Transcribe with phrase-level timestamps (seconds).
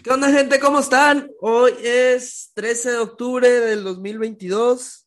[0.00, 0.58] ¿Qué onda, gente?
[0.58, 1.30] ¿Cómo están?
[1.40, 5.06] Hoy es 13 de octubre del 2022.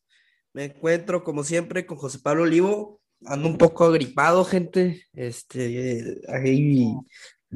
[0.53, 3.01] Me encuentro, como siempre, con José Pablo Olivo.
[3.25, 5.05] Ando un poco agripado, gente.
[5.11, 6.93] Este, ahí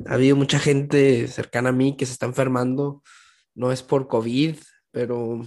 [0.05, 3.03] ha habido mucha gente cercana a mí que se está enfermando.
[3.55, 4.57] No es por COVID,
[4.91, 5.41] pero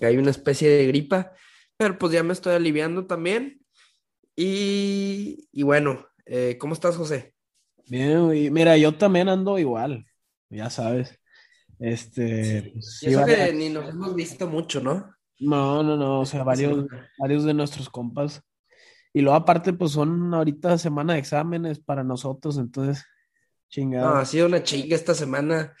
[0.00, 1.32] hay una especie de gripa.
[1.76, 3.60] Pero pues ya me estoy aliviando también.
[4.36, 7.34] Y, y bueno, eh, ¿cómo estás, José?
[7.88, 10.06] Bien, mira, yo también ando igual,
[10.50, 11.18] ya sabes.
[11.78, 15.14] Este, pues, que ni nos hemos visto mucho, ¿no?
[15.38, 16.86] No, no, no, o sea, varios,
[17.18, 18.42] varios de nuestros compas.
[19.12, 24.14] Y luego aparte, pues son ahorita semana de exámenes para nosotros, entonces, No, chingado.
[24.16, 25.74] ha sido una chinga esta semana.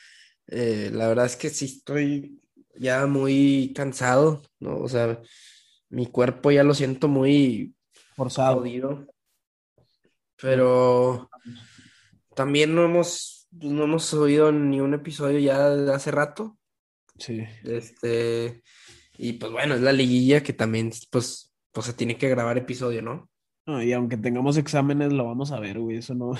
[0.48, 2.40] Eh, la verdad es que sí estoy
[2.78, 4.76] ya muy cansado, ¿no?
[4.78, 5.20] O sea,
[5.88, 7.74] mi cuerpo ya lo siento muy
[8.14, 8.58] Forzado.
[8.58, 9.06] jodido.
[10.40, 11.30] Pero
[12.34, 16.58] también no hemos, pues, no hemos subido ni un episodio ya de hace rato.
[17.18, 17.44] Sí.
[17.64, 18.62] Este,
[19.18, 23.02] y pues bueno, es la liguilla que también, pues, pues se tiene que grabar episodio,
[23.02, 23.28] ¿no?
[23.66, 26.32] No, y aunque tengamos exámenes, lo vamos a ver, güey, eso no.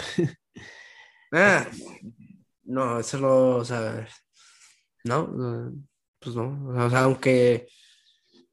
[1.33, 1.67] Ah,
[2.65, 4.07] no, eso no, o sea,
[5.05, 5.73] no,
[6.21, 7.69] pues no, o sea, aunque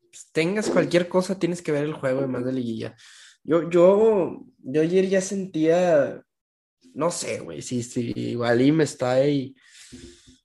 [0.10, 2.96] pues, tengas cualquier cosa, tienes que ver el juego además de liguilla.
[3.44, 6.24] Yo, yo, yo ayer ya sentía,
[6.94, 9.56] no sé, güey, sí, sí, y me está ahí,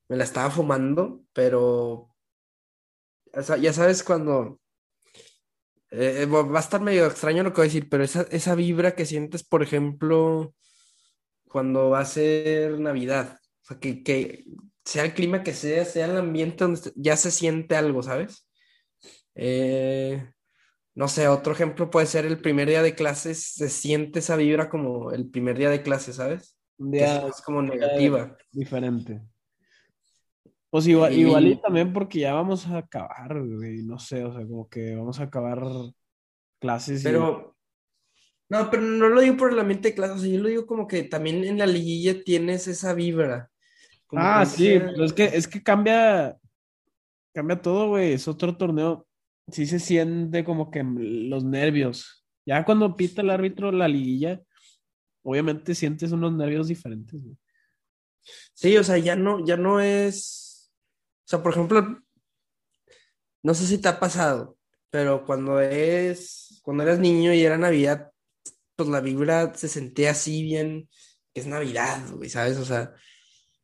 [0.08, 2.14] me la estaba fumando, pero,
[3.60, 4.60] ya sabes cuando,
[5.90, 8.54] eh, va va a estar medio extraño lo que voy a decir, pero esa, esa
[8.54, 10.54] vibra que sientes, por ejemplo
[11.48, 13.38] cuando va a ser Navidad.
[13.62, 14.44] O sea, que, que
[14.84, 18.48] sea el clima que sea, sea el ambiente donde ya se siente algo, ¿sabes?
[19.34, 20.30] Eh,
[20.98, 24.68] no sé, otro ejemplo puede ser el primer día de clases, se siente esa vibra
[24.68, 26.58] como el primer día de clases, ¿sabes?
[26.76, 28.36] Un día es, como negativa.
[28.50, 29.22] diferente.
[30.70, 34.32] Pues igual, Y- igual y también porque ya vamos a acabar, güey, no sé, o
[34.32, 35.62] sea, como que vamos a acabar
[36.58, 37.04] clases y...
[37.04, 37.56] Pero,
[38.48, 40.66] no, pero no lo digo por el ambiente de clases, o sea, yo lo digo
[40.66, 43.52] como que también en la liguilla tienes esa vibra.
[44.08, 46.36] Como Ah, sí, pero es que, es que cambia,
[47.32, 48.14] cambia todo, güey.
[48.14, 49.06] Es otro torneo.
[49.50, 52.24] Sí se siente como que los nervios.
[52.46, 54.40] Ya cuando pita el árbitro la liguilla,
[55.22, 57.36] obviamente sientes unos nervios diferentes, güey.
[58.54, 60.72] Sí, o sea, ya no, ya no es.
[61.24, 62.02] O sea, por ejemplo,
[63.42, 64.58] no sé si te ha pasado,
[64.90, 68.10] pero cuando es, cuando eras niño y era Navidad,
[68.76, 70.88] pues la vibra se sentía así bien,
[71.32, 72.58] que es Navidad, güey, ¿sabes?
[72.58, 72.92] O sea,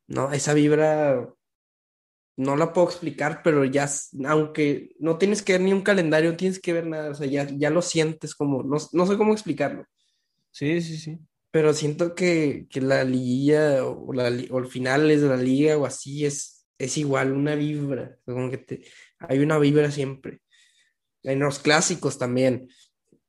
[0.06, 1.32] no, esa vibra
[2.36, 3.88] no la puedo explicar, pero ya,
[4.26, 7.26] aunque no tienes que ver ni un calendario, no tienes que ver nada, o sea,
[7.26, 9.86] ya, ya lo sientes como, no, no sé cómo explicarlo.
[10.50, 11.18] Sí, sí, sí.
[11.50, 15.86] Pero siento que, que la liguilla o, la, o el finales de la liga o
[15.86, 18.16] así es, es igual, una vibra.
[18.24, 18.84] Como que te-
[19.18, 20.40] hay una vibra siempre.
[21.22, 22.68] En los clásicos también.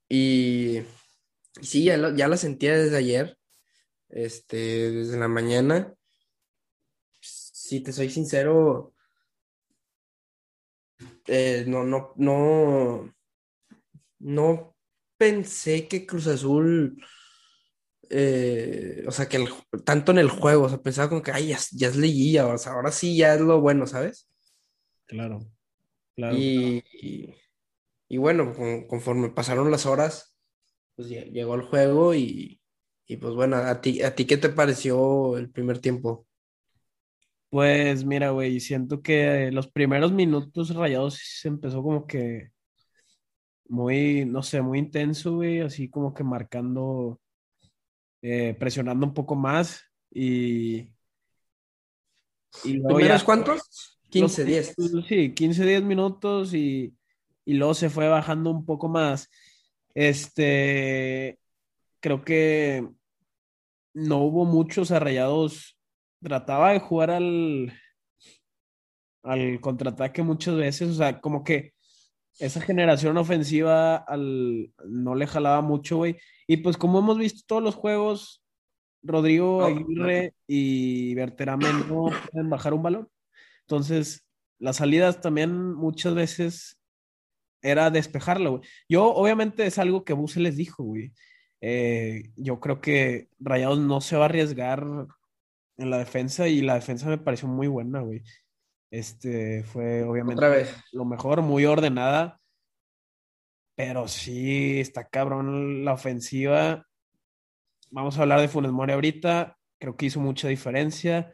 [0.10, 3.38] Y, y sí, ya, lo- ya la sentía desde ayer,
[4.10, 4.58] este,
[4.92, 5.96] desde la mañana.
[7.22, 8.95] Si te soy sincero,
[11.28, 13.14] eh, no, no, no,
[14.20, 14.76] no
[15.18, 16.98] pensé que Cruz Azul
[18.10, 19.50] eh, o sea, que el-
[19.84, 22.48] tanto en el juego, o sea, pensaba como que, ay, ya, es- ya es liguilla,
[22.48, 24.30] o sea, ahora sí ya es lo bueno, ¿sabes?
[25.08, 25.40] Claro,
[26.16, 26.38] claro.
[26.38, 27.36] Y, y,
[28.10, 30.36] y bueno, con- conforme pasaron las horas,
[30.96, 32.62] pues lle- llegó el juego y,
[33.08, 36.28] y pues bueno, ¿a ti, a ti qué te pareció el primer tiempo?
[37.50, 42.52] Pues mira, güey, siento que los primeros minutos Rayados se empezó como que
[43.68, 47.20] muy, no sé, muy intenso, güey, así como que marcando,
[48.22, 50.90] eh, presionando un poco más y,
[52.64, 53.58] y ¿Primeros ya cuántos?
[53.58, 54.76] los 15, 10.
[54.76, 56.96] primeros, sí, 15, 10 minutos y,
[57.46, 59.30] y luego se fue bajando un poco más.
[59.94, 61.40] Este,
[62.00, 62.88] creo que
[63.94, 65.75] no hubo muchos arrayados.
[66.26, 67.72] Trataba de jugar al,
[69.22, 71.74] al contraataque muchas veces, o sea, como que
[72.40, 76.18] esa generación ofensiva al, no le jalaba mucho, güey.
[76.48, 78.44] Y pues como hemos visto todos los juegos,
[79.04, 83.08] Rodrigo No, Aguirre y Berterame no pueden bajar un balón.
[83.62, 86.80] Entonces, las salidas también muchas veces
[87.62, 88.70] era despejarlo, güey.
[88.90, 91.14] Yo, obviamente, es algo que Buse les dijo, güey.
[91.62, 94.88] Eh, yo creo que Rayados no se va a arriesgar
[95.78, 98.24] en la defensa y la defensa me pareció muy buena, güey.
[98.92, 100.74] Este fue obviamente Otra vez.
[100.92, 102.40] lo mejor, muy ordenada,
[103.76, 106.86] pero sí está cabrón la ofensiva.
[107.92, 111.32] Vamos a hablar de Funes Mori ahorita, creo que hizo mucha diferencia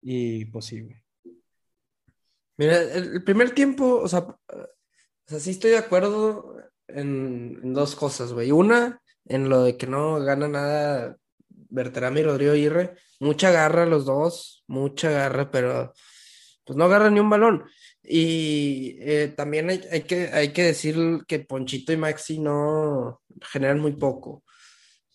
[0.00, 0.96] y pues sí, güey.
[2.58, 4.36] Mira, el, primer tiempo, o sea, o
[5.26, 6.56] sea, sí estoy de acuerdo
[6.86, 8.52] en, en dos cosas, güey.
[8.52, 11.16] Una, en lo de que no gana nada
[11.72, 12.96] Berterame y Rodrigo Aguirre.
[13.20, 15.92] Mucha garra los dos, mucha garra, pero
[16.64, 17.64] pues no agarra ni un balón.
[18.02, 20.96] Y eh, también hay, hay, que, hay que decir
[21.26, 24.44] que Ponchito y Maxi no generan muy poco.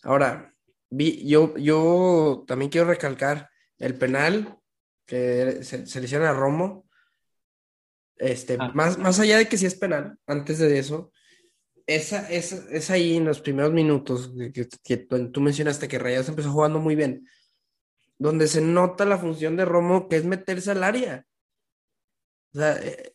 [0.04, 0.54] Ahora,
[0.89, 4.57] vi, yo, yo también quiero recalcar el penal
[5.06, 6.88] que se, se le hicieron a Romo.
[8.15, 8.71] Este, Ah.
[8.74, 11.12] más, más allá de que si es penal, antes de eso,
[11.87, 16.29] esa, esa, es ahí en los primeros minutos que, que- que tú mencionaste que Rayados
[16.29, 17.27] empezó jugando muy bien,
[18.19, 21.25] donde se nota la función de Romo, que es meterse al área.
[22.53, 23.13] O sea, eh,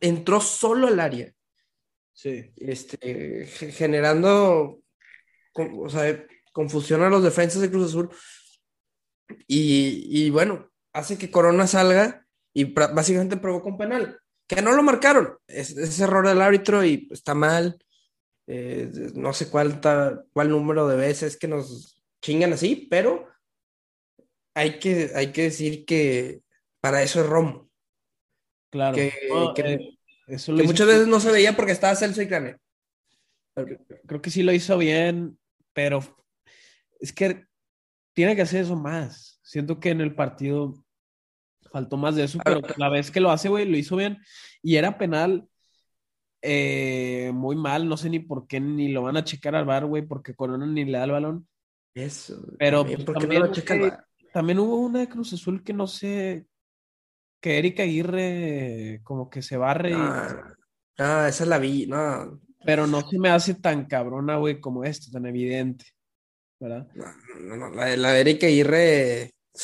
[0.00, 1.32] entró solo al área,
[2.12, 2.52] Sí.
[2.56, 4.80] este, ge- generando,
[5.52, 8.10] con- o sea, confusión a los defensas de Cruz Azul.
[9.46, 14.82] Y, y bueno, hace que Corona salga y básicamente provoca un penal, que no lo
[14.82, 15.36] marcaron.
[15.46, 17.78] Es, es error del árbitro y está mal.
[18.46, 23.26] Eh, no sé cuál, ta- cuál número de veces que nos chingan así, pero
[24.54, 26.42] hay que, hay que decir que
[26.80, 27.70] para eso es Romo.
[28.70, 28.94] Claro.
[28.96, 32.28] Que, No, que- eh, eso que muchas veces no se veía porque estaba Celso y
[32.28, 32.56] Crane.
[34.06, 35.38] creo que sí lo hizo bien,
[35.72, 36.00] pero
[37.00, 37.46] es que
[38.14, 39.40] tiene que hacer eso más.
[39.42, 40.74] Siento que en el partido
[41.70, 44.18] faltó más de eso, pero la vez que lo hace, güey, lo hizo bien.
[44.62, 45.48] Y era penal
[46.44, 49.86] eh, muy mal, no sé ni por qué ni lo van a checar al bar,
[49.86, 51.48] güey, porque Corona ni le da el balón.
[51.94, 52.44] Eso.
[52.58, 55.72] Pero también, pues, ¿por qué también, no lo también hubo una de Cruz Azul que
[55.72, 56.46] no sé,
[57.40, 60.54] que Erika Aguirre como que se barre, y- Ah,
[60.98, 65.10] ah, esa la vi, no, pero no se me hace tan cabrona, güey, como esto,
[65.12, 65.86] tan evidente,
[66.58, 66.88] ¿verdad?
[66.94, 67.04] no,
[67.40, 69.58] no, no, la, de- la de Erika Aguirre, o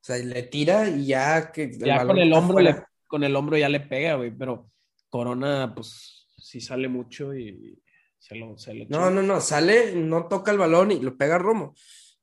[0.00, 3.68] sea, le tira y ya que Ya con el hombro, le, con el hombro ya
[3.68, 4.70] le pega, güey, pero
[5.08, 6.15] Corona, pues,
[6.46, 7.82] sí sale mucho y
[8.18, 11.38] se lo, se lo No, no, no, sale, no toca el balón y lo pega
[11.38, 11.74] Romo.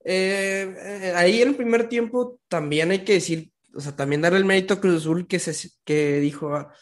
[0.05, 4.39] Eh, eh, ahí en el primer tiempo también hay que decir, o sea, también darle
[4.39, 6.73] el mérito a Cruz Azul que, se, que dijo, ah,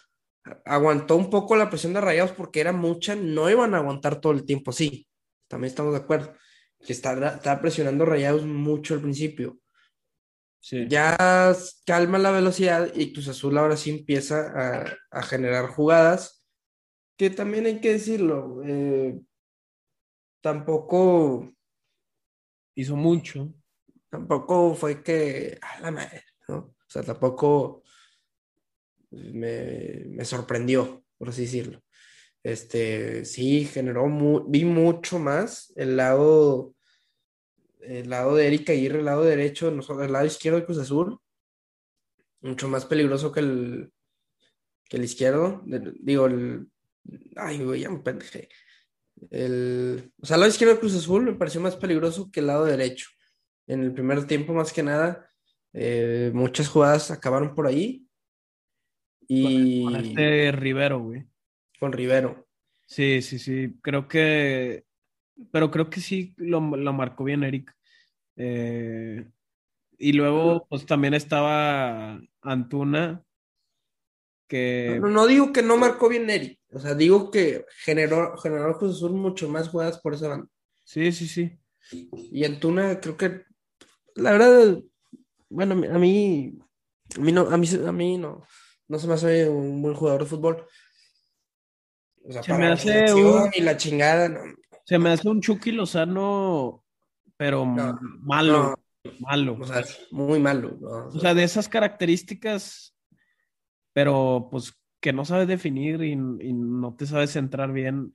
[0.65, 4.33] aguantó un poco la presión de Rayados porque era mucha, no iban a aguantar todo
[4.33, 5.07] el tiempo, sí,
[5.47, 6.33] también estamos de acuerdo,
[6.79, 9.57] que estaba, estaba presionando Rayados mucho al principio.
[10.59, 10.85] Sí.
[10.87, 11.55] Ya
[11.87, 16.40] calma la velocidad y Cruz Azul ahora sí empieza a, a generar jugadas,
[17.17, 19.19] que también hay que decirlo, eh,
[20.41, 21.47] tampoco,
[22.75, 23.53] Hizo mucho.
[24.09, 26.57] tampoco fue que, a la madre, ¿no?
[26.57, 27.83] O sea, tampoco
[29.11, 31.81] me, me sorprendió, por así decirlo.
[32.43, 36.75] Este, sí, generó, mu- vi mucho más el lado,
[37.81, 41.19] el lado de Erika Aguirre, el lado derecho, nosotros, el lado izquierdo de Cruz Azul,
[42.41, 43.93] mucho más peligroso que el,
[44.85, 46.70] que el izquierdo, digo, el,
[47.35, 48.49] ay, güey, ya me pendejé.
[49.29, 52.47] El, o sea, el lado izquierdo de Cruz Azul me pareció más peligroso que el
[52.47, 53.09] lado derecho.
[53.67, 55.29] En el primer tiempo, más que nada,
[55.73, 58.05] eh, muchas jugadas acabaron por ahí.
[59.27, 61.25] Y Con este Rivero, güey.
[61.79, 62.47] con Rivero.
[62.87, 63.77] Sí, sí, sí.
[63.81, 64.85] Creo que.
[65.51, 67.73] Pero creo que sí lo, lo marcó bien Eric.
[68.35, 69.25] Eh,
[69.97, 73.23] y luego, pues también estaba Antuna,
[74.47, 74.97] que.
[74.99, 78.97] No, no digo que no marcó bien Eric, o sea, digo que generó, generó Cruz
[78.97, 80.47] Azul mucho más jugadas por esa banda.
[80.83, 81.57] Sí, sí, sí.
[81.91, 83.43] Y Antuna, creo que,
[84.15, 84.79] la verdad,
[85.49, 86.57] bueno, a mí,
[87.17, 88.43] a mí no, a mí, a mí no,
[88.87, 90.65] no se me hace un buen jugador de fútbol.
[92.23, 94.39] O sea, Se para me la hace selección un- y la chingada, no,
[94.85, 96.83] Se me hace un Chucky Lozano,
[97.37, 99.57] pero No, malo, no, malo.
[99.59, 100.77] o sea, muy malo.
[100.79, 101.07] ¿no?
[101.07, 102.95] O sea, de esas características,
[103.93, 108.13] pero pues que no sabes definir y, y no te sabes centrar bien.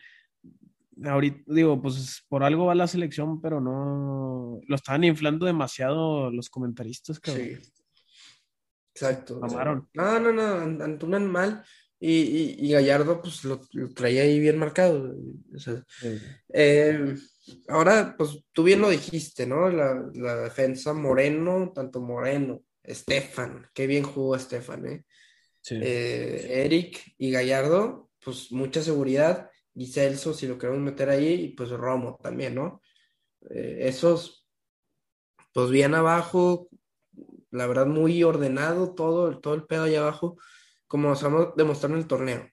[1.05, 6.49] Ahorita digo, pues por algo va la selección, pero no lo estaban inflando demasiado los
[6.49, 7.45] comentaristas, cabrón.
[7.61, 7.73] Sí.
[8.95, 9.39] Exacto.
[9.41, 9.89] Mamaron.
[9.95, 11.63] no, no, no, An- Antuna mal.
[11.99, 15.15] Y, y, y Gallardo, pues lo, lo traía ahí bien marcado.
[15.55, 16.19] O sea, Sí.
[16.53, 17.15] eh,
[17.69, 19.71] ahora, pues tú bien lo dijiste, ¿no?
[19.71, 25.05] La, la defensa Moreno, tanto Moreno, Estefan, qué bien jugó Estefan, ¿eh?
[25.71, 29.51] Eh, Eric y Gallardo, pues mucha seguridad.
[29.75, 32.81] Y Celso, si lo queremos meter ahí, y pues Romo también, ¿no?
[33.51, 34.47] Eh, esos,
[35.53, 36.69] pues bien abajo,
[37.51, 40.39] la verdad muy ordenado todo, todo el pedo allá abajo,
[40.87, 42.49] como nos vamos demostrando en el torneo.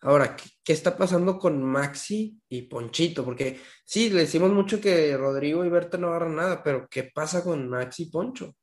[0.00, 3.24] Ahora, ¿qué, qué está pasando con Maxi y Ponchito?
[3.24, 7.42] Porque sí, le decimos mucho que Rodrigo y Berta no agarran nada, pero ¿qué pasa
[7.42, 8.54] con Maxi y Poncho?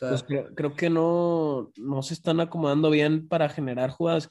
[0.00, 0.24] Pues
[0.54, 4.28] creo, que no, no se están acomodando bien para generar jugadas,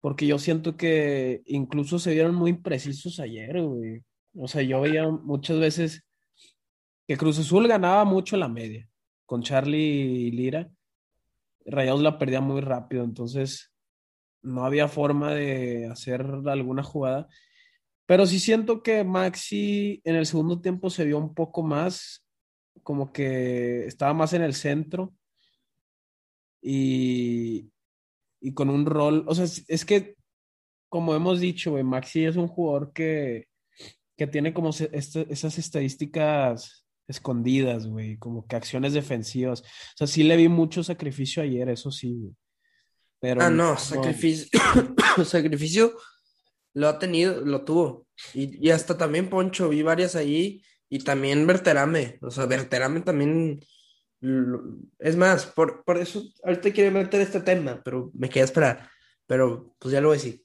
[0.00, 3.56] porque yo siento que incluso se vieron muy precisos ayer.
[3.58, 6.04] O sea, yo veía muchas veces
[7.06, 8.88] que Cruz Azul ganaba mucho la media
[9.26, 10.68] con Charlie y Lira.
[11.64, 13.72] Rayados la perdía muy rápido, entonces
[14.42, 17.28] no había forma de hacer alguna jugada.
[18.06, 22.26] Pero sí siento que Maxi en el segundo tiempo se vio un poco más,
[22.82, 25.14] como que estaba más en el centro
[26.62, 27.70] y,
[28.40, 30.16] y con un rol, o sea, es, que,
[30.88, 33.48] como hemos dicho, Maxi es un jugador que,
[34.16, 39.62] que tiene como este, esas estadísticas escondidas, güey, como que acciones defensivas.
[39.62, 42.34] O sea, sí le vi mucho sacrificio ayer, eso sí,
[43.20, 44.60] Pero ah, no, sacrificio.
[45.24, 45.94] sacrificio
[46.74, 48.06] lo ha tenido, lo tuvo.
[48.34, 50.62] Y, y, hasta también Poncho, vi varias ahí.
[50.90, 52.18] Y también Verterame.
[52.20, 53.60] O sea, Verterame también.
[54.98, 58.90] Es más, por, por eso ahorita quiero meter este tema, pero me queda esperar.
[59.26, 60.44] Pero pues ya lo voy a decir.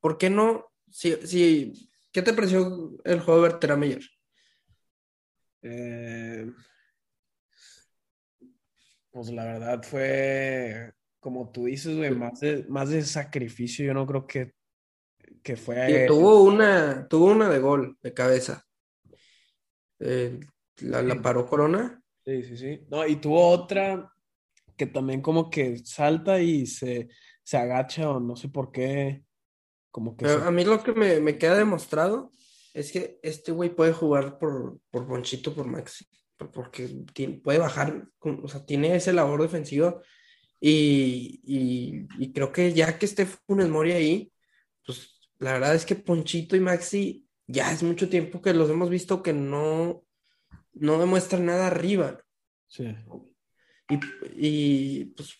[0.00, 0.72] ¿Por qué no?
[0.90, 4.04] Si, si, ¿Qué te pareció el juego de Verterame ayer?
[5.62, 6.50] Eh,
[9.12, 13.84] pues la verdad fue, como tú dices, güey, más de, más de sacrificio.
[13.84, 14.54] Yo no creo que
[15.42, 16.06] que fue...
[16.06, 18.64] tuvo una, tuvo una de gol de cabeza.
[20.02, 20.40] Eh,
[20.80, 22.02] la, paró Corona.
[22.24, 22.80] Sí, sí, sí.
[22.90, 24.12] No, y tuvo otra
[24.76, 27.08] que también como que salta y se,
[27.42, 29.22] se agacha o no sé por qué.
[29.90, 32.32] Como que A mí lo que me, queda demostrado
[32.72, 36.06] es que este güey puede jugar por, por Ponchito, por Maxi.
[36.52, 36.88] Porque
[37.44, 40.02] puede bajar, o sea, tiene ese labor defensivo.
[40.58, 44.32] Y, y, creo que ya que esté Funes Mori ahí,
[44.86, 48.90] pues la verdad es que Ponchito y Maxi ya es mucho tiempo que los hemos
[48.90, 50.04] visto que no,
[50.72, 52.20] no demuestran nada arriba.
[52.68, 52.94] Sí.
[54.36, 55.34] Y, pues,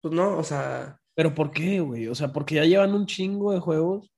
[0.00, 1.00] pues no, o sea.
[1.14, 2.06] Pero ¿por qué, güey?
[2.06, 4.12] O sea, porque ya llevan un chingo de juegos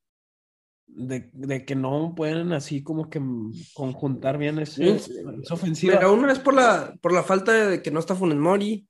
[0.86, 3.20] de, que no pueden así como que
[3.74, 4.84] conjuntar bien esa
[5.50, 5.94] ofensiva.
[5.94, 8.86] Pero uno es por la, por la falta de que no está Funes Mori,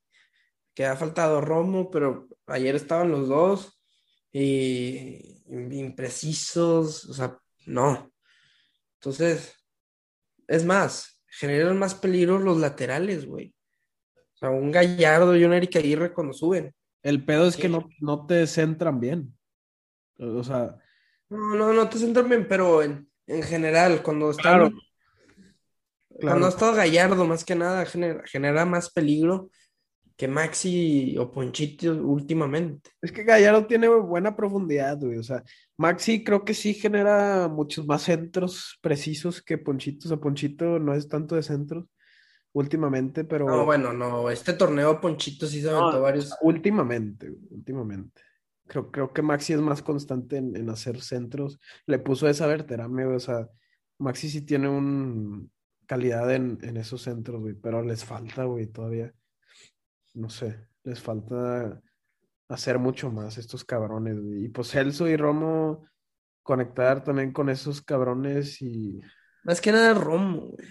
[0.73, 3.79] que ha faltado Romo, pero ayer estaban los dos
[4.31, 8.11] y imprecisos, o sea, no.
[8.95, 9.55] Entonces,
[10.47, 13.55] es más, generan más peligro los laterales, güey.
[14.15, 16.73] O sea, un Gallardo y un Erika Aguirre cuando suben.
[17.01, 19.37] El pedo es que no, no te centran bien.
[20.17, 20.77] O sea.
[21.29, 23.07] No, no, no te centran bien, pero en,
[23.43, 24.71] general, cuando está.
[26.21, 29.49] Cuando ha estado Gallardo, más que nada, genera, genera más peligro
[30.15, 32.91] que Maxi o Ponchito últimamente.
[33.01, 35.17] Es que Gallardo tiene buena profundidad, güey.
[35.17, 35.43] O sea,
[35.77, 40.07] Maxi creo que sí genera muchos más centros precisos que Ponchito.
[40.07, 41.85] O sea, Ponchito no es tanto de centros
[42.51, 43.47] últimamente, pero.
[43.47, 44.29] No, bueno, no.
[44.29, 46.35] Este torneo Ponchito sí se aventó varios.
[46.41, 48.21] Últimamente, últimamente.
[48.67, 51.59] Creo, creo que Maxi es más constante en, hacer centros.
[51.85, 53.49] Le puso esa verterame, o sea,
[53.97, 55.51] Maxi sí tiene un
[55.85, 59.13] calidad en, en esos centros, güey, pero les falta, güey, todavía
[60.13, 61.81] no sé, les falta
[62.47, 64.17] hacer mucho más estos cabrones.
[64.23, 65.85] Y pues Celso y Romo
[66.43, 69.01] conectar también con esos cabrones y...
[69.43, 70.67] Más que nada Romo, güey.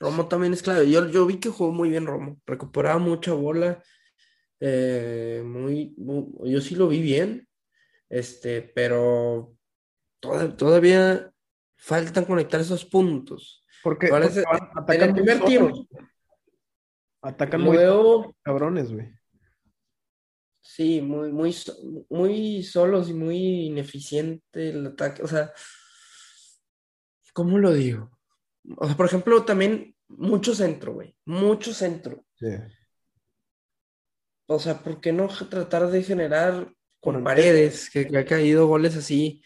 [0.00, 0.90] Romo también es clave.
[0.90, 2.40] Yo, yo vi que jugó muy bien Romo.
[2.44, 3.80] Recuperaba mucha bola.
[4.58, 5.94] Eh, muy,
[6.44, 7.48] yo sí lo vi bien.
[8.08, 9.54] Este, pero
[10.20, 11.32] todavía
[11.76, 13.64] faltan conectar esos puntos.
[13.82, 15.86] Porque, en el primer tiempo,
[17.22, 17.78] Atacan muy
[18.42, 19.08] cabrones, güey.
[20.60, 21.54] Sí, muy, muy,
[22.10, 25.22] muy solos y muy ineficiente el ataque.
[25.22, 25.52] O sea,
[27.32, 28.10] ¿cómo lo digo?
[28.76, 31.16] O sea, por ejemplo, también mucho centro, güey.
[31.24, 32.24] Mucho centro.
[32.34, 32.48] Sí.
[34.46, 39.42] O sea, ¿por qué no tratar de generar con paredes que, ha caído goles así?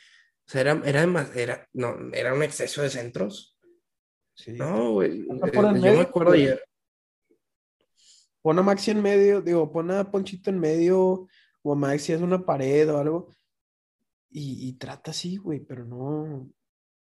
[0.47, 3.59] O sea, era, era, era, no, era un exceso de centros.
[4.35, 4.53] Sí.
[4.53, 5.21] No, güey.
[5.21, 6.63] Eh, yo me acuerdo ayer.
[8.47, 11.27] Pon a Maxi en medio, digo, pon a Ponchito en medio,
[11.63, 13.35] o a Maxi es una pared o algo.
[14.31, 16.49] Y, trata así, güey, pero no,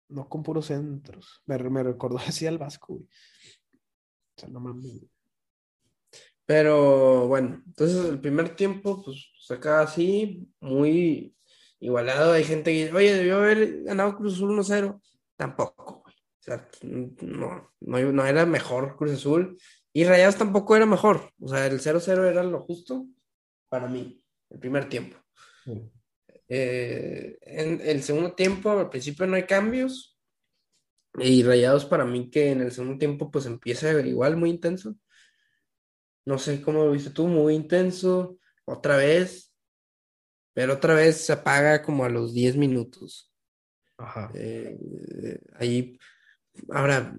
[0.07, 1.41] no con puros centros.
[1.45, 3.03] Me, me recordó así al Vasco, güey.
[3.03, 5.01] O sea, no mames.
[6.45, 11.35] Pero bueno, entonces el primer tiempo, pues acaba así, muy
[11.81, 12.31] igualado.
[12.31, 15.01] Hay gente que dice, oye, debió haber ganado Cruz Azul 1-0.
[15.35, 16.15] Tampoco, güey.
[16.15, 19.57] O sea, no, no, no, era mejor Cruz Azul.
[19.93, 21.31] Y Rayados tampoco era mejor.
[21.39, 23.07] O sea, el 0-0 era lo justo
[23.69, 25.17] para mí, el primer tiempo.
[26.47, 30.19] Eh, en el segundo tiempo, al principio no hay cambios.
[31.19, 34.95] Y Rayados para mí que en el segundo tiempo pues empieza igual muy intenso.
[36.25, 39.53] No sé cómo lo viste tú, muy intenso, otra vez,
[40.53, 43.31] pero otra vez se apaga como a los 10 minutos.
[43.97, 44.31] Ajá.
[44.33, 45.99] Eh, ahí,
[46.69, 47.15] ahora,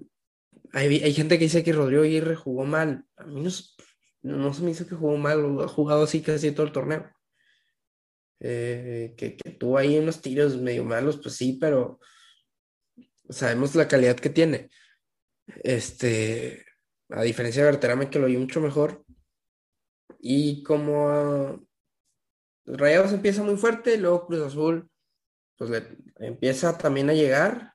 [0.75, 3.05] hay, hay gente que dice que Rodrigo Aguirre jugó mal.
[3.15, 3.49] A mí no,
[4.21, 7.09] no se me hizo que jugó mal, ha jugado así casi todo el torneo.
[8.41, 12.01] Eh, que, que tuvo ahí unos tiros medio malos, pues sí, pero
[13.29, 14.69] sabemos la calidad que tiene.
[15.63, 16.65] Este,
[17.07, 19.05] a diferencia de Berterame, que lo vi mucho mejor.
[20.19, 21.65] Y como
[22.65, 24.89] Rayados empieza muy fuerte, luego Cruz Azul,
[25.55, 25.87] pues le
[26.19, 27.74] empieza también a llegar.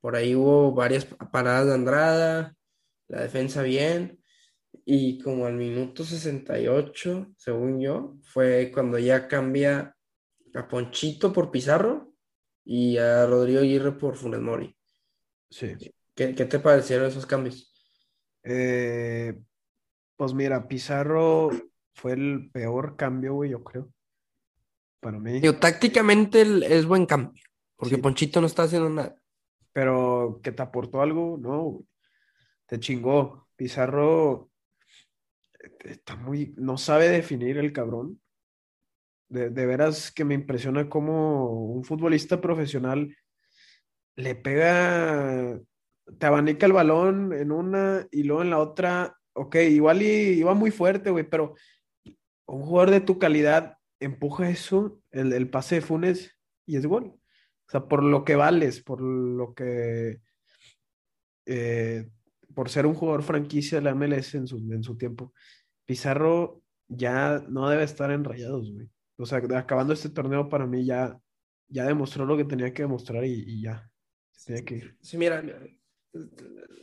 [0.00, 2.56] Por ahí hubo varias paradas de Andrada,
[3.08, 4.22] la defensa bien.
[4.84, 9.96] Y como al minuto 68, según yo, fue cuando ya cambia
[10.54, 12.12] a Ponchito por Pizarro
[12.64, 14.76] y a Rodrigo Aguirre por Funes Mori.
[15.50, 15.74] Sí.
[16.14, 17.72] ¿Qué, qué te parecieron esos cambios?
[18.42, 19.38] Eh,
[20.16, 21.50] pues mira, Pizarro
[21.94, 23.92] fue el peor cambio, güey, yo creo.
[25.00, 25.40] Para mí.
[25.60, 27.42] Tácticamente es buen cambio,
[27.76, 28.00] porque Sí.
[28.00, 29.16] Ponchito no está haciendo nada.
[29.76, 31.84] Pero que te aportó algo, no.
[32.64, 33.46] Te chingó.
[33.56, 34.50] Pizarro
[35.60, 38.18] eh, está muy, no sabe definir el cabrón.
[39.28, 43.14] De, de veras que me impresiona cómo un futbolista profesional
[44.14, 45.60] le pega,
[46.18, 49.18] te abanica el balón en una y luego en la otra.
[49.34, 51.54] Ok, igual iba muy fuerte, güey, pero
[52.46, 57.20] un jugador de tu calidad empuja eso, el, el pase de Funes, y es gol.
[57.66, 60.20] O sea, por lo que vales, por lo que,
[61.46, 62.08] eh,
[62.54, 65.32] por ser un jugador franquicia de la MLS en su, en su tiempo.
[65.84, 68.88] Pizarro ya no debe estar en Rayados, güey.
[69.18, 71.18] O sea, acabando este torneo para mí ya,
[71.68, 73.90] ya demostró lo que tenía que demostrar y, ya.
[74.30, 75.42] Sí, mira,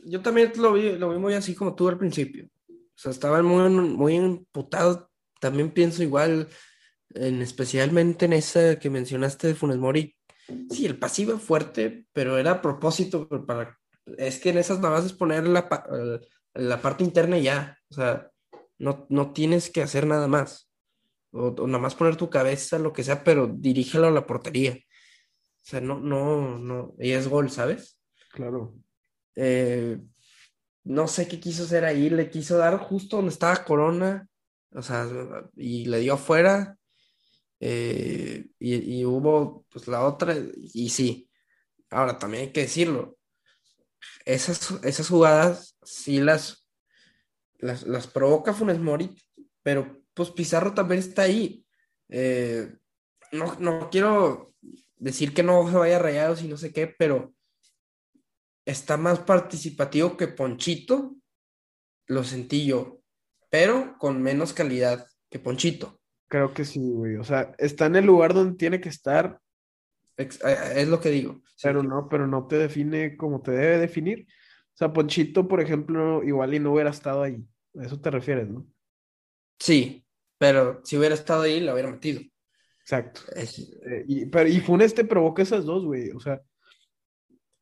[0.04, 2.46] yo también lo vi, lo vi muy así como tú al principio.
[2.68, 5.10] O sea, estaba muy, muy emputado.
[5.40, 6.48] También pienso igual,
[7.14, 10.16] en, especialmente en esa que mencionaste de Funes Mori.
[10.70, 13.78] Sí, el pasivo fuerte, pero era a propósito para...
[14.18, 15.68] Es que en esas nada más es poner la,
[16.54, 17.78] la parte interna y ya.
[17.90, 18.30] O sea,
[18.78, 20.70] no, no tienes que hacer nada más.
[21.32, 24.72] O, o nada más poner tu cabeza, lo que sea, pero dirígelo a la portería.
[24.72, 26.94] O sea, no, no, no.
[26.98, 27.98] Y es gol, ¿sabes?
[28.30, 28.74] Claro.
[29.36, 29.98] Eh,
[30.84, 34.28] no sé qué quiso hacer ahí, le quiso dar justo donde estaba Corona,
[34.72, 35.08] o sea,
[35.56, 36.76] y le dio afuera,
[37.60, 41.30] eh, y, hubo pues la otra, y sí,
[41.90, 43.16] ahora también hay que decirlo,
[44.24, 46.66] esas, esas jugadas sí las,
[47.58, 49.14] las, las provoca Funes Mori,
[49.62, 51.66] pero pues Pizarro también está ahí.
[52.08, 52.76] Eh,
[53.32, 54.54] no, no quiero
[54.96, 57.34] decir que no se vaya rayados y no sé qué, pero
[58.64, 61.16] está más participativo que Ponchito,
[62.06, 63.00] lo sentí yo,
[63.50, 66.00] pero con menos calidad que Ponchito.
[66.34, 67.14] Creo que sí, güey.
[67.14, 69.38] O sea, está en el lugar donde tiene que estar,
[70.16, 71.42] Ex- eh, Es lo que digo.
[71.54, 71.62] Sí.
[71.62, 74.26] pero no, pero no te define como te debe definir.
[74.28, 77.46] O sea, Ponchito, por ejemplo, igual y no hubiera estado ahí.
[77.78, 78.66] A eso te refieres, ¿no?
[79.60, 80.04] Sí,
[80.36, 82.20] pero si hubiera estado ahí, la hubiera metido.
[82.80, 83.20] Exacto.
[83.36, 86.10] Es- Eh, y, pero, y Funes te provoca esas dos, güey.
[86.10, 86.42] O sea,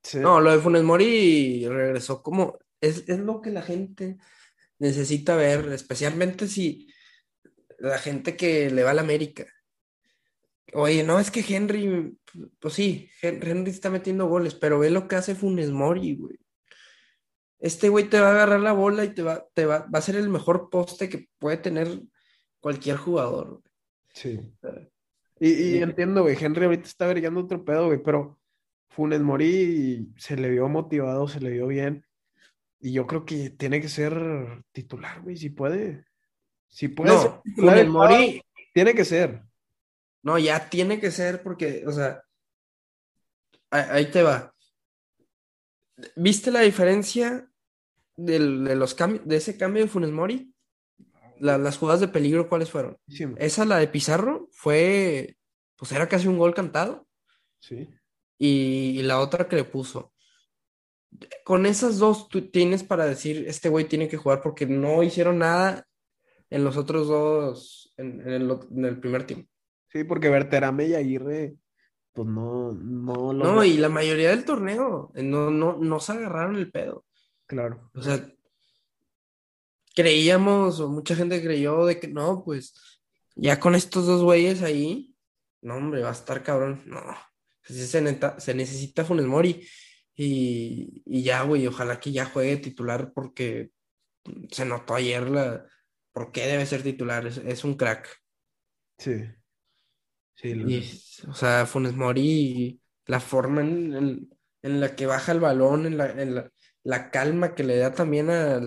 [0.02, 2.58] se- No, lo de Funes Mori regresó como...
[2.80, 4.16] Es, es lo que la gente
[4.78, 6.88] necesita ver, especialmente si
[7.82, 9.46] la gente que le va a la América.
[10.74, 12.16] Oye, no, es que Henry,
[12.58, 16.38] pues sí, Hen- Henry está metiendo goles, pero ve lo que hace Funes Mori, güey.
[17.58, 20.02] Este güey te va a agarrar la bola y te va, te va, va a
[20.02, 22.00] ser el mejor poste que puede tener
[22.60, 23.48] cualquier jugador.
[23.60, 23.62] güey.
[24.14, 24.40] Sí.
[25.40, 25.78] Y, y Sí.
[25.82, 26.36] entiendo, güey.
[26.40, 28.40] Henry ahorita está brillando otro pedo, güey, pero
[28.90, 32.04] Funes Mori se le vio motivado, se le vio bien.
[32.80, 34.14] Y yo creo que tiene que ser
[34.72, 36.04] titular, güey, si puede.
[36.72, 39.42] Si puede ser No, titular sábado, Mori, tiene que ser.
[40.22, 42.22] no, ya tiene que ser porque, o sea,
[43.70, 44.54] ahí, ahí te va.
[46.16, 47.48] ¿Viste la diferencia
[48.16, 50.52] del- de los cambios, de ese cambio de Funes Mori?
[51.38, 52.96] La- las jugadas de peligro, ¿cuáles fueron?
[53.08, 55.36] Sí, Esa, la de Pizarro, fue,
[55.76, 57.06] pues era casi un gol cantado.
[57.60, 57.88] sí.
[58.38, 60.12] Y, y la otra que le puso.
[61.44, 65.38] Con esas dos tú tienes para decir, este güey tiene que jugar porque no hicieron
[65.38, 65.86] nada
[66.52, 69.48] en los otros dos, en, en el, ot- en el primer tiempo.
[69.88, 71.56] Sí, porque Berterame y Aguirre,
[72.12, 76.12] pues no, no los No, y la mayoría del torneo, eh, no, no, no se
[76.12, 77.04] agarraron el pedo.
[77.46, 77.90] Claro.
[77.94, 78.26] O sea,
[79.94, 82.74] creíamos, o mucha gente creyó de que no, pues
[83.34, 85.14] ya con estos dos güeyes ahí,
[85.60, 86.82] no, hombre, va a estar cabrón.
[86.86, 87.00] No,
[87.62, 89.66] se, neta- se necesita Funes Mori.
[90.14, 93.70] Y, y ya, güey, ojalá que ya juegue titular porque
[94.50, 95.64] se notó ayer la,
[96.12, 97.26] por qué debe ser titular.
[97.26, 98.22] Es, un crack.
[98.98, 99.24] Sí.
[100.34, 101.22] Sí.
[101.28, 104.28] o sea, Funes Mori, la forma en,
[104.62, 106.50] la que baja el balón, en la,
[106.82, 108.60] la, calma que le da también a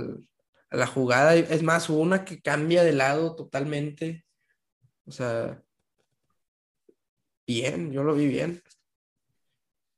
[0.71, 1.35] la jugada.
[1.35, 4.25] Es más, una que cambia de lado totalmente.
[5.05, 5.61] O sea,
[7.47, 8.61] bien, yo lo vi bien.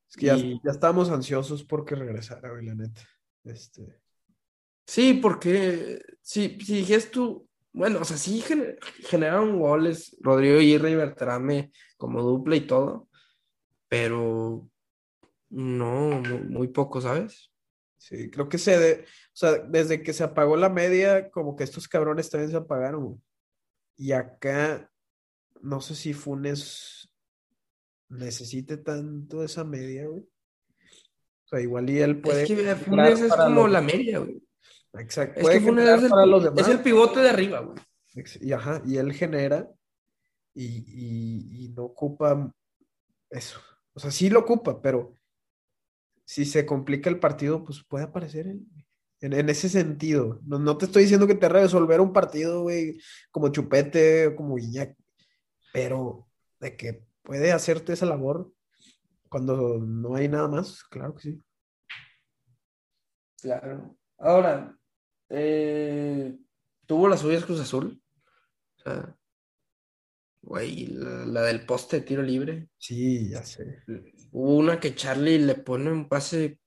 [0.10, 3.02] Es que ya, ya estábamos ansiosos porque regresara, la neta.
[3.44, 4.07] Este...
[4.88, 8.42] Sí, porque si, si dijes tú, bueno, o sea, sí
[9.02, 13.10] generaron goles Rodrigo y Bertrame como dupla y todo,
[13.90, 14.68] pero
[15.50, 17.52] no, muy, poco, ¿sabes?
[17.98, 21.66] Sí, creo que se, de, o sea, desde que se apagó la media, como que
[21.66, 23.22] estos cabrones también se apagaron.
[23.98, 24.90] Y acá,
[25.62, 27.12] no sé si Funes
[28.08, 30.22] necesite tanto esa media, güey.
[30.24, 32.44] O sea, igual y él puede.
[32.44, 34.47] Es que Funes es como la media, güey.
[35.00, 35.40] Exacto.
[35.40, 37.78] Es que Funes es el, es el pivote de arriba, güey.
[38.42, 39.70] Y, ajá, y él genera
[40.54, 42.52] y, y, no ocupa
[43.30, 43.60] eso.
[43.94, 45.16] O sea, sí lo ocupa, pero
[46.26, 48.68] si se complica el partido, pues puede aparecer en,
[49.22, 50.40] en, ese sentido.
[50.46, 54.96] No, no, te estoy diciendo que te resolver un partido, güey, como Chupete, como Guiñac,
[55.72, 56.28] pero
[56.60, 58.52] de que puede hacerte esa labor
[59.30, 61.44] cuando no hay nada más, claro que sí.
[63.42, 63.96] Claro.
[64.18, 64.77] Ahora,
[65.30, 66.38] eh,
[66.86, 68.02] tuvo las suyas Cruz Azul.
[68.78, 69.16] O sea,
[70.42, 72.70] güey, la, del poste de tiro libre.
[72.78, 73.84] Sí, ya sé.
[74.32, 76.60] Hubo una que Charlie le pone un pase.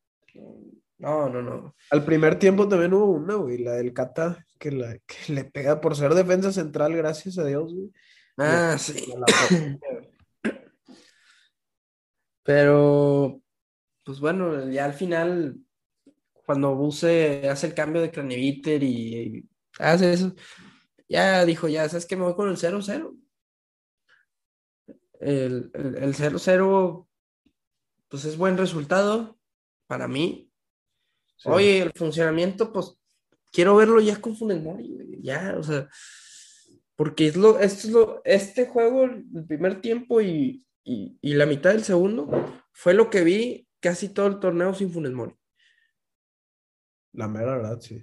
[0.98, 1.74] No, no, no.
[1.90, 5.80] Al primer tiempo también hubo una, güey, la del Cata, que, la, que le pega
[5.80, 7.90] por ser defensa central, gracias a Dios, güey.
[8.36, 9.12] Ah, sí.
[12.42, 13.40] Pero,
[14.04, 15.56] pues bueno, ya al final,
[16.50, 20.34] cuando Buse hace el cambio de Craneviter y, hace eso,
[21.08, 22.16] ya dijo, ya, ¿sabes qué?
[22.16, 23.16] Me voy con el 0-0.
[25.20, 27.08] El 0-0,
[28.08, 29.38] pues es buen resultado
[29.86, 30.50] para mí.
[31.44, 32.96] Oye, el funcionamiento, pues
[33.52, 35.88] quiero verlo ya con Funes Mori, ya, o sea,
[36.96, 41.70] porque es lo, esto es lo, este juego, el primer tiempo y y, la mitad
[41.70, 42.28] del segundo
[42.72, 45.34] fue lo que vi casi todo el torneo sin Funes Mori.
[47.12, 48.02] La mera verdad, sí.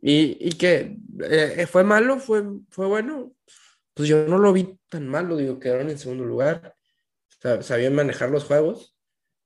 [0.00, 0.96] ¿Y, y qué?
[1.24, 2.18] Eh, ¿Fue malo?
[2.18, 3.34] ¿Fue, ¿Fue bueno?
[3.94, 6.76] Pues yo no lo vi tan malo, digo, quedaron en segundo lugar.
[7.60, 8.96] Sabían manejar los juegos,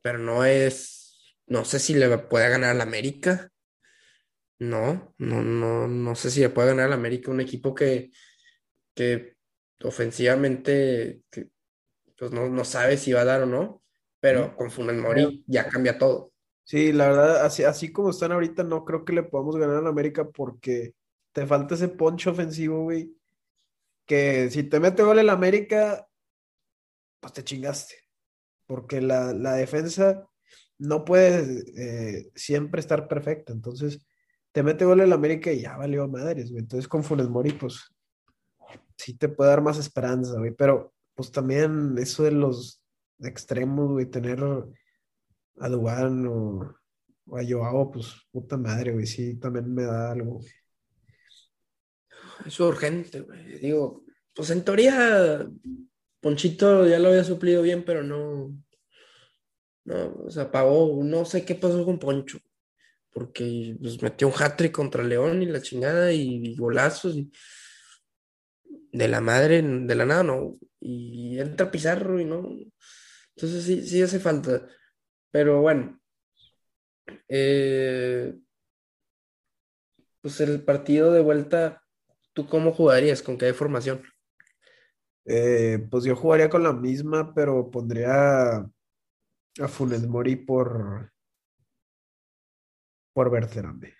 [0.03, 3.51] pero no es, no sé si le puede ganar al América.
[4.59, 8.11] No, no, no, no sé si le puede ganar al América, un equipo que,
[8.95, 9.37] que
[9.83, 11.23] ofensivamente,
[12.19, 13.83] pues no, no sabe si va a dar o no,
[14.21, 16.33] pero con Funes Mori ya cambia todo.
[16.65, 19.89] Sí, la verdad, así, así como están ahorita, no creo que le podamos ganar a
[19.89, 20.95] América porque
[21.33, 23.17] te falta ese poncho ofensivo, güey.
[24.07, 26.07] Que si te mete gol el América,
[27.21, 27.97] pues te chingaste.
[28.67, 30.29] Porque la, defensa
[30.79, 33.53] no puede eh, siempre estar perfecta.
[33.53, 34.07] Entonces,
[34.53, 36.63] te mete gol el América y ya valió madres, güey.
[36.63, 37.93] Entonces, con Funes Mori, pues
[38.97, 40.53] sí te puede dar más esperanza, güey.
[40.53, 42.83] Pero pues también eso de los
[43.21, 44.43] extremos, güey, tener
[45.59, 46.75] a Duan o,
[47.37, 50.41] a Joao, pues puta madre, güey, sí, también me da algo,
[52.45, 53.59] Es urgente, güey.
[53.59, 55.47] Digo, pues en teoría,
[56.21, 58.55] Ponchito ya lo había suplido bien, pero no.
[59.85, 61.03] No, o sea, apagó.
[61.05, 62.39] No sé qué pasó con Poncho.
[63.13, 67.17] Porque pues, metió un hat-trick contra León y la chingada y, y golazos.
[67.17, 67.31] Y
[68.93, 70.59] de la madre, de la nada, no.
[70.81, 72.57] Y entra Pizarro y no.
[73.37, 74.67] Entonces sí, sí hace falta.
[75.31, 76.01] Pero bueno.
[77.29, 78.35] Eh,
[80.21, 81.83] pues el partido de vuelta,
[82.33, 83.23] ¿tú cómo jugarías?
[83.23, 84.03] ¿Con qué formación?
[85.25, 91.13] Eh, pues yo jugaría con la misma, pero pondría a Funes Mori por
[93.13, 93.95] por Berterame.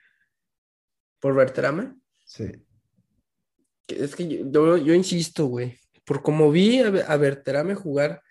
[1.21, 1.95] ¿Por Berterame?
[2.25, 2.51] Sí.
[3.89, 8.23] Es que yo, yo, insisto, güey, por como vi a, Berterame jugar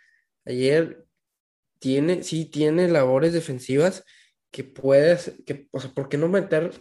[0.46, 1.06] ayer,
[1.80, 4.04] tiene, sí tiene labores defensivas
[4.52, 6.72] que puedes, que, o sea, ¿por qué no meter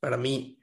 [0.00, 0.58] para mí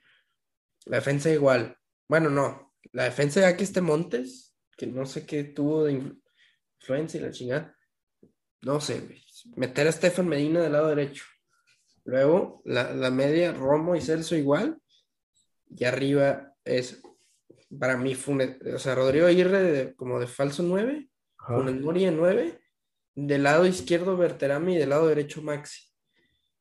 [0.86, 1.78] la defensa igual?
[2.08, 5.94] Bueno, no, la defensa ya que este Montes, que no sé qué tuvo de
[6.80, 7.78] influencia y la chingada,
[8.62, 9.02] no sé,
[9.56, 11.26] meter a Stefan Medina del lado derecho.
[12.06, 14.80] Luego, la, la media, Romo y Celso igual.
[15.70, 17.02] Y arriba es
[17.80, 21.10] para mí, Funes, o sea, Rodrigo Aguirre como de falso 9,
[21.48, 22.60] Funes Mori en 9,
[23.16, 25.82] del lado izquierdo Berterami y del lado derecho Maxi.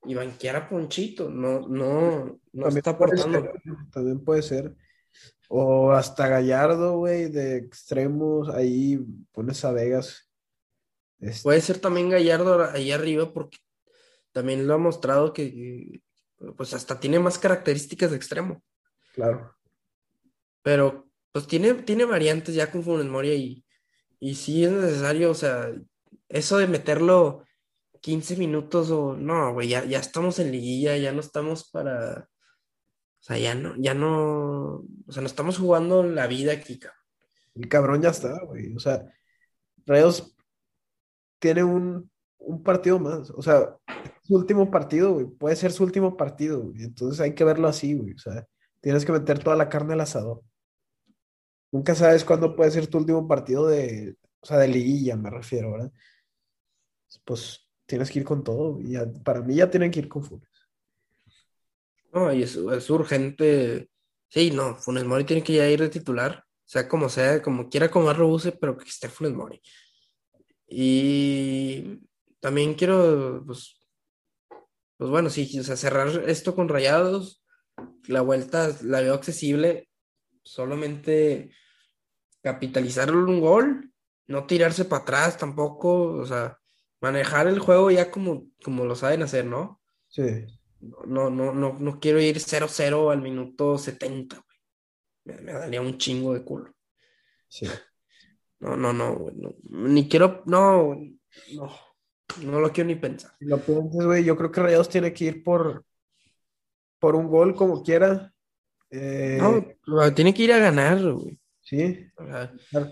[0.05, 1.31] y banquear a Ponchito.
[1.31, 3.53] No, no, no También está aportando.
[3.93, 4.75] también puede ser.
[5.49, 8.99] O hasta Gallardo, güey, de extremos, ahí
[9.33, 10.31] pones a Vegas.
[11.21, 13.59] Este, Puede ser también Gallardo ahí arriba porque
[14.33, 16.01] también lo ha mostrado que
[16.57, 18.63] pues hasta tiene más características de extremo.
[19.13, 19.55] claro.
[20.63, 23.65] Pero pues tiene, tiene variantes ya con Funes Mori y,
[24.21, 25.73] y sí es necesario, o sea,
[26.33, 27.45] eso de meterlo
[28.01, 32.29] 15 minutos o no, güey, ya, ya estamos en liguilla, ya no estamos para,
[33.23, 36.99] o sea, ya no, ya no, o sea, no estamos jugando la vida aquí, cabrón.
[37.55, 38.75] El cabrón ya está, güey.
[38.75, 39.05] O sea,
[39.87, 40.35] Rayos
[41.39, 43.31] tiene un, un partido más.
[43.31, 43.77] O sea,
[44.23, 45.27] su último partido, güey.
[45.27, 46.85] Puede ser su último partido, güey.
[46.85, 48.15] Entonces hay que verlo así, güey.
[48.15, 48.47] O sea,
[48.81, 50.43] tienes que meter toda la carne al asador.
[51.71, 55.73] Nunca sabes cuándo puede ser tu último partido de, o sea, de liguilla, me refiero,
[55.73, 55.93] ¿verdad?
[57.25, 58.81] Pues tienes que ir con todo.
[58.81, 60.49] Y ya- para mí ya tienen que ir con Funes.
[62.13, 63.89] No, y es, es urgente,
[64.29, 67.91] sí, no, Funes Mori tiene que ya ir de titular, sea como sea, como quiera
[67.91, 69.63] como use, pero que esté Funes Mori.
[70.67, 72.01] Y
[72.41, 73.81] también quiero, pues,
[74.99, 77.43] pues bueno, sí, o sea, cerrar esto con Rayados,
[78.07, 79.89] la vuelta la veo accesible,
[80.43, 81.51] solamente
[82.43, 83.93] capitalizar un gol,
[84.27, 86.59] no tirarse para atrás tampoco, o sea,
[87.03, 89.81] manejar el juego ya como, como lo saben hacer, ¿no?
[90.09, 90.47] Sí.
[91.07, 94.59] No, no, no, no quiero ir 0-0 al minuto 70, güey.
[95.25, 96.73] Me, me daría un chingo de culo.
[97.49, 97.67] Sí.
[98.61, 99.35] No, no, no, güey.
[99.37, 99.55] no.
[99.69, 100.95] Ni quiero, no,
[101.55, 101.73] no.
[102.43, 103.33] No lo quiero ni pensar.
[103.39, 105.85] Si lo piensas, güey, yo creo que Rayados tiene que ir por,
[106.99, 108.33] por un gol como quiera.
[108.91, 109.39] Eh,
[109.87, 111.39] No, tiene que ir a ganar, güey.
[111.61, 112.07] sí.
[112.17, 112.91] O sea, Claro.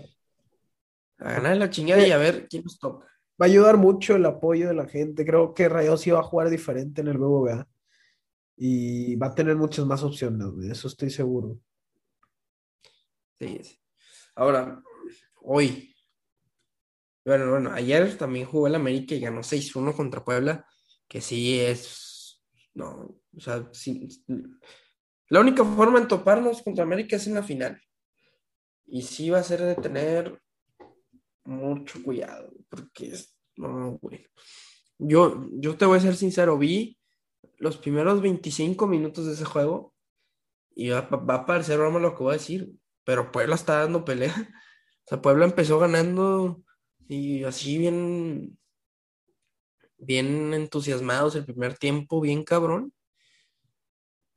[1.19, 3.07] a ganar la chingada y a ver quién nos toca.
[3.41, 5.25] Va a ayudar mucho el apoyo de la gente.
[5.25, 7.67] Creo que Rayados sí va a jugar diferente en el BBVA.
[8.57, 11.59] Y va a tener muchas más opciones, de eso estoy seguro.
[13.39, 13.79] Sí, sí.
[14.35, 14.83] Ahora,
[15.41, 15.95] hoy.
[17.25, 20.67] Bueno, bueno, ayer también jugó el América y ganó 6-1 contra Puebla,
[21.07, 22.43] que sí es.
[22.75, 24.07] No, o sea, sí,
[25.29, 27.81] la única forma en toparnos contra América es en la final.
[28.85, 30.39] Y sí va a ser de tener
[31.43, 33.35] mucho cuidado, porque es.
[33.57, 34.25] No, güey.
[34.97, 36.97] Yo, yo te voy a ser sincero, vi
[37.57, 39.93] los primeros 25 minutos de ese juego
[40.73, 42.71] y va, va a parecer broma lo que voy a decir,
[43.03, 44.33] pero Puebla está dando pelea.
[45.03, 46.63] O sea, Puebla empezó ganando
[47.07, 48.57] y así bien,
[49.97, 52.93] bien entusiasmados el primer tiempo, bien cabrón.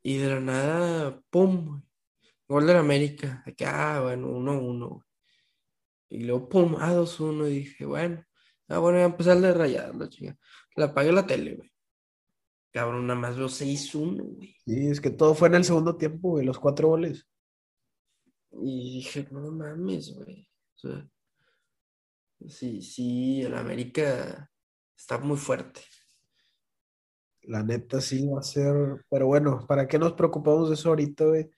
[0.03, 1.81] Y de la nada, ¡pum!
[2.47, 3.43] Gol del América.
[3.55, 5.04] Que, ah, bueno, 1-1.
[6.09, 6.75] Y luego, ¡pum!
[6.79, 7.49] Ah, 2-1.
[7.49, 8.23] Y dije, bueno,
[8.67, 10.37] ah, bueno, ya empezar de rayar la chinga.
[10.75, 11.71] La apagué la tele, güey.
[12.71, 14.55] Cabrón, nada más veo 6-1, güey.
[14.65, 17.25] Sí, es que todo fue en el segundo tiempo, güey, los cuatro goles.
[18.51, 20.47] Y dije, no mames, güey.
[20.75, 21.09] O sea,
[22.47, 24.51] sí, sí, el América
[24.95, 25.81] está muy fuerte.
[27.43, 29.05] La neta sí va a ser.
[29.09, 31.49] Pero bueno, ¿para qué nos preocupamos de eso ahorita, güey?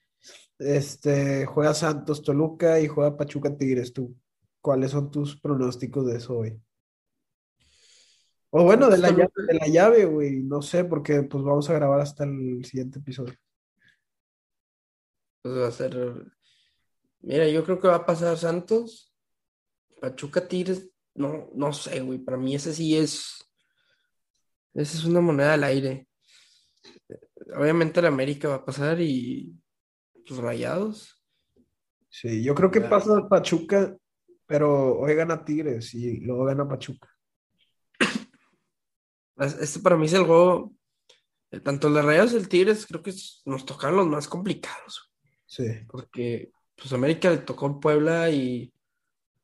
[0.58, 3.92] Este, juega Santos Toluca y juega Pachuca Tigres.
[3.92, 4.16] ¿Tú
[4.60, 6.60] cuáles son tus pronósticos de eso, güey?
[8.50, 10.42] O bueno, de la llave, de la llave, güey.
[10.42, 13.34] No sé, porque pues vamos a grabar hasta el siguiente episodio.
[15.42, 16.32] Pues va a ser.
[17.20, 19.14] Mira, yo creo que va a pasar Santos.
[20.00, 22.18] Pachuca Tigres, no, no sé, güey.
[22.18, 23.44] Para mí ese sí es.
[24.74, 26.08] Esa es una moneda al aire.
[27.54, 29.54] Obviamente el América va a pasar y
[30.26, 31.22] los rayados.
[32.08, 33.96] Sí, yo creo que pasa Pachuca,
[34.48, 37.08] pero hoy gana Tigres y luego gana Pachuca.
[39.36, 40.72] Es- Este para mí es el juego.
[41.50, 43.12] eh, Tanto el de Rayados y el Tigres, creo que
[43.44, 45.12] nos tocaron los más complicados.
[45.46, 45.64] Sí.
[45.88, 48.72] Porque pues América le tocó Puebla y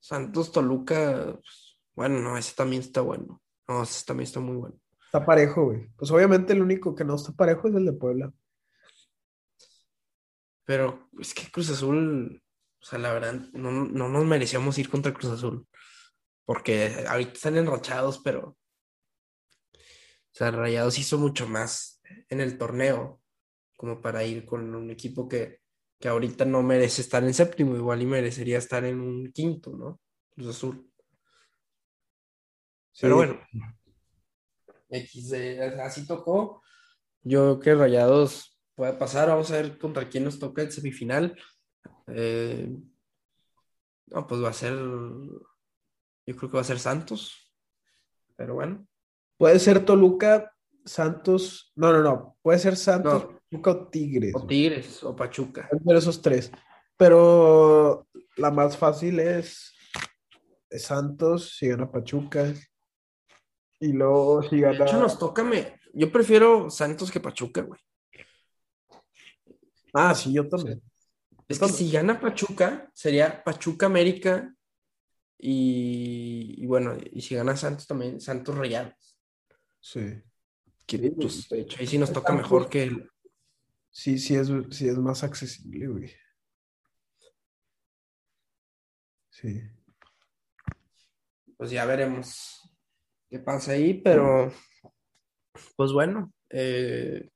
[0.00, 3.42] Santos Toluca, pues, bueno, no, ese también está bueno.
[3.68, 4.76] No, ese también está muy bueno.
[5.04, 5.88] Está parejo, güey.
[5.96, 8.32] Pues obviamente el único que no está parejo es el de Puebla.
[10.64, 12.42] Pero es que Cruz Azul,
[12.84, 15.66] o sea, la verdad, no, no nos merecíamos ir contra Cruz Azul.
[16.44, 18.58] Porque ahorita están enrachados, pero.
[19.72, 19.78] O
[20.30, 23.22] sea, Rayados hizo mucho más en el torneo
[23.78, 25.60] como para ir con un equipo que,
[25.98, 29.98] que ahorita no merece estar en séptimo, igual y merecería estar en un quinto, ¿no?
[30.34, 30.92] Cruz Azul.
[33.00, 33.40] Pero bueno,
[34.90, 36.62] X, eh, así tocó.
[37.22, 39.30] Yo creo que Rayados puede pasar.
[39.30, 41.34] Vamos a ver contra quién nos toca el semifinal.
[42.08, 42.76] Eh,
[44.06, 44.74] no, pues va a ser.
[44.74, 47.52] Yo creo que va a ser Santos.
[48.36, 48.86] Pero bueno,
[49.36, 50.52] Puede ser Toluca
[50.84, 51.72] Santos.
[51.74, 52.36] No, no, no.
[52.42, 54.32] Puede ser Santos, Pachuca o Tigres.
[54.34, 55.68] O Tigres o Pachuca.
[55.72, 56.52] Entre esos tres.
[56.96, 59.74] Pero la más fácil es,
[60.70, 62.54] Santos, si gana Pachuca.
[63.80, 64.78] Y luego si gana.
[64.78, 65.42] De hecho, nos toca.
[65.42, 65.80] Me...
[65.92, 67.80] Yo prefiero Santos que Pachuca, güey.
[69.92, 70.80] Ah, sí, yo también.
[71.48, 74.54] Es que si gana Pachuca, sería Pachuca América
[75.38, 79.18] y, bueno, y si gana Santos también, Santos Rayados.
[79.80, 80.22] Sí.
[81.16, 83.10] pues, de hecho, ahí sí nos toca mejor que el...
[83.90, 86.10] Sí, sí es, sí es más accesible, güey.
[89.30, 89.62] Sí.
[91.56, 92.60] Pues ya veremos
[93.28, 94.52] qué pasa ahí, pero
[95.76, 97.30] pues bueno, eh,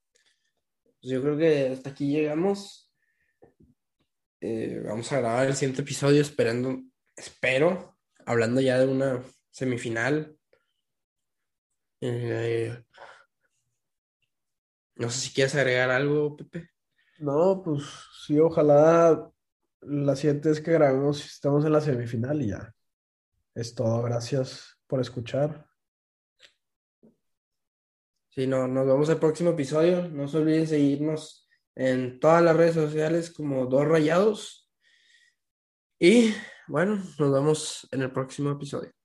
[1.00, 2.87] pues yo creo que hasta aquí llegamos.
[4.40, 6.80] Eh, vamos a grabar el siguiente episodio esperando,
[7.16, 10.36] espero, hablando ya de una semifinal.
[12.00, 12.80] Eh,
[14.94, 16.70] no sé si quieres agregar algo, Pepe.
[17.18, 17.82] No, pues
[18.24, 19.28] sí, ojalá
[19.80, 22.72] la siguiente es que grabemos, estamos en la semifinal y ya.
[23.54, 25.66] Es todo, gracias por escuchar.
[28.28, 30.08] Sí, no, nos vemos el próximo episodio.
[30.08, 31.47] No se olviden seguirnos
[31.78, 34.68] en todas las redes sociales como Dos Rayados.
[36.00, 36.34] Y
[36.66, 38.97] bueno, nos vemos en el próximo episodio.